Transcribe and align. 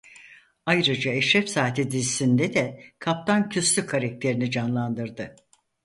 Ayrıca 0.65 1.11
"Eşref 1.11 1.49
Saati" 1.49 1.91
dizisinde 1.91 2.53
de 2.53 2.83
Kaptan 2.99 3.49
Küstü 3.49 3.85
karakterini 3.85 4.51
canlandırdı. 4.51 5.35